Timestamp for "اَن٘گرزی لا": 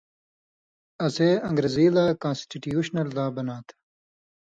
1.47-2.05